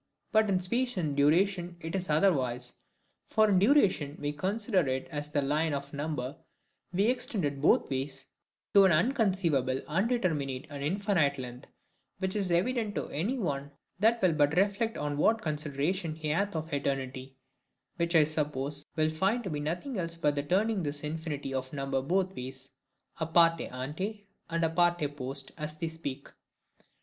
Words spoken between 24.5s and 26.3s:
a parte post, as they speak.